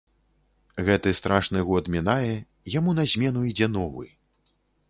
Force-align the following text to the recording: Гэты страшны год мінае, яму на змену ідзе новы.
Гэты 0.87 1.13
страшны 1.19 1.59
год 1.69 1.91
мінае, 1.97 2.33
яму 2.79 2.97
на 3.01 3.07
змену 3.15 3.47
ідзе 3.51 3.67
новы. 3.79 4.05